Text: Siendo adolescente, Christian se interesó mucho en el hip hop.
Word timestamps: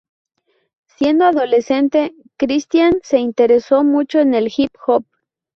Siendo 0.87 1.25
adolescente, 1.25 2.15
Christian 2.35 2.93
se 3.03 3.19
interesó 3.19 3.83
mucho 3.83 4.19
en 4.19 4.33
el 4.33 4.51
hip 4.57 4.73
hop. 4.87 5.05